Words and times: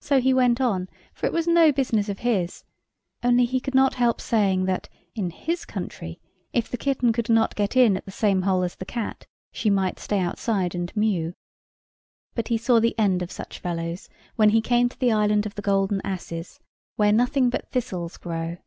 So 0.00 0.20
he 0.20 0.34
went 0.34 0.60
on; 0.60 0.86
for 1.14 1.24
it 1.24 1.32
was 1.32 1.46
no 1.48 1.72
business 1.72 2.10
of 2.10 2.18
his: 2.18 2.62
only 3.22 3.46
he 3.46 3.58
could 3.58 3.74
not 3.74 3.94
help 3.94 4.20
saying 4.20 4.66
that 4.66 4.86
in 5.14 5.30
his 5.30 5.64
country, 5.64 6.20
if 6.52 6.68
the 6.70 6.76
kitten 6.76 7.10
could 7.10 7.30
not 7.30 7.54
get 7.54 7.74
in 7.74 7.96
at 7.96 8.04
the 8.04 8.10
same 8.10 8.42
hole 8.42 8.62
as 8.64 8.74
the 8.76 8.84
cat, 8.84 9.24
she 9.50 9.70
might 9.70 9.98
stay 9.98 10.18
outside 10.18 10.74
and 10.74 10.94
mew. 10.94 11.32
But 12.34 12.48
he 12.48 12.58
saw 12.58 12.80
the 12.80 12.98
end 12.98 13.22
of 13.22 13.32
such 13.32 13.58
fellows, 13.58 14.10
when 14.34 14.50
he 14.50 14.60
came 14.60 14.90
to 14.90 14.98
the 14.98 15.12
island 15.12 15.46
of 15.46 15.54
the 15.54 15.62
Golden 15.62 16.02
Asses, 16.04 16.60
where 16.96 17.10
nothing 17.10 17.48
but 17.48 17.70
thistles 17.70 18.18
grow. 18.18 18.58